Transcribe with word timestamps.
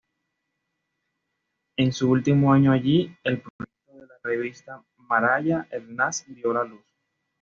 En 1.77 1.93
su 1.93 2.09
último 2.09 2.51
año 2.51 2.71
allí, 2.71 3.15
el 3.23 3.39
proyecto 3.43 3.93
de 3.99 4.07
la 4.07 4.15
revista 4.23 4.83
Maraya-El-Nass 4.97 6.25
vio 6.27 6.53
la 6.53 6.63
luz. 6.63 6.83